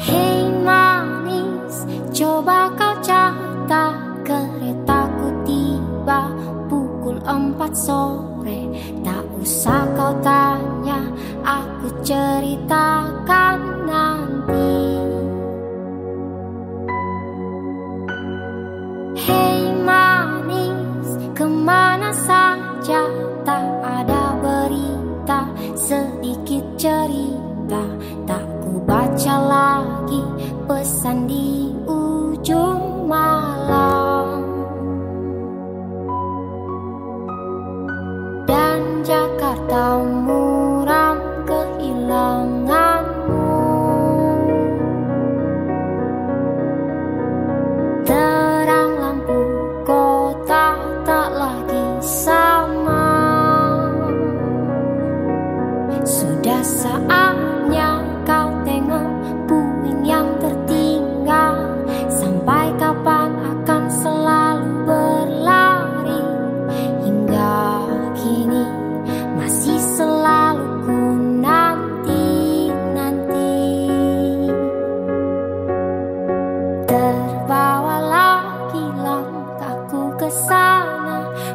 Hey 0.00 0.48
manis, 0.64 1.84
coba 2.16 2.72
kau 2.72 2.96
catat 3.04 4.24
keretaku 4.24 5.28
tiba 5.44 6.32
pukul 6.72 7.20
empat 7.20 7.76
sore. 7.76 8.64
Tak 9.04 9.20
usah 9.44 9.84
kau 9.92 10.16
tanya, 10.24 11.04
aku 11.44 11.92
cerita. 12.00 12.99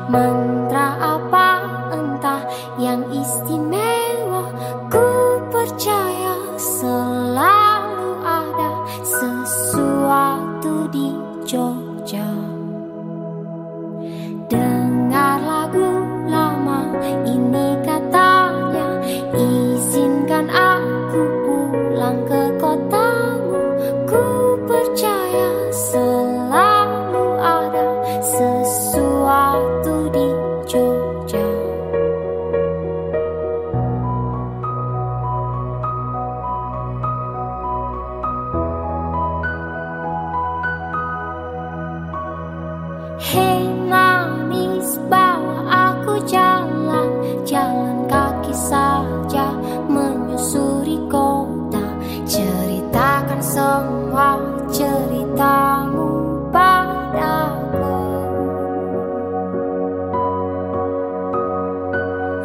Mantra 0.06 1.18
apa 1.18 1.50
entah 1.90 2.46
yang 2.78 3.02
istimewa? 3.10 4.54
Ku 4.94 5.42
percaya 5.50 6.38
selalu 6.58 8.22
ada 8.22 8.72
sesuatu 9.02 10.86
di 10.94 11.10
Jogja. 11.44 12.55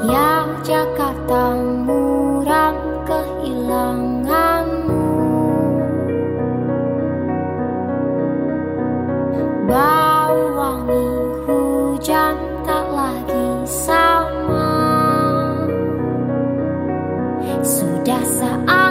Ya 0.00 0.48
Jakarta 0.64 1.60
muram 1.60 3.04
kehilanganmu. 3.04 5.04
Bau 9.68 10.40
wangi 10.56 11.04
hujan 11.44 12.32
tak 12.64 12.88
lagi 12.88 13.68
sama. 13.68 14.72
Sudah 17.60 18.24
saat 18.24 18.89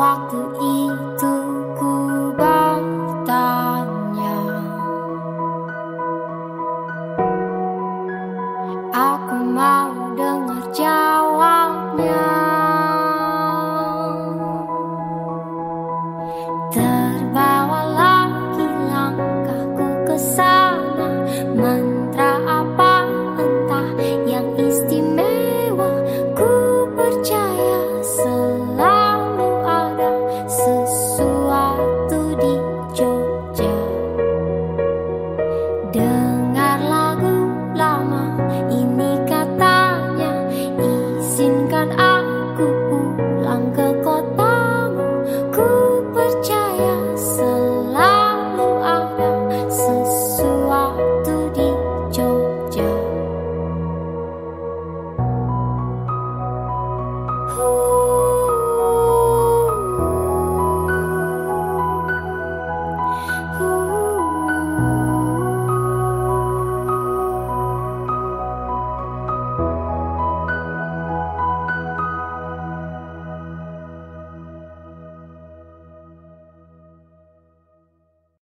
Waktu 0.00 0.40
itu 0.64 1.34
ku 1.76 2.32
bertanya 2.32 3.84
Aku 8.96 9.36
mau 9.44 9.92
dengar 10.16 10.64
jawab 10.72 11.09